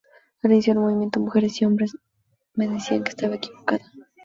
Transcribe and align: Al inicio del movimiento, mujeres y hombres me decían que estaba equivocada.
Al 0.41 0.51
inicio 0.51 0.73
del 0.73 0.81
movimiento, 0.81 1.19
mujeres 1.19 1.61
y 1.61 1.65
hombres 1.65 1.95
me 2.55 2.67
decían 2.67 3.03
que 3.03 3.11
estaba 3.11 3.35
equivocada. 3.35 3.85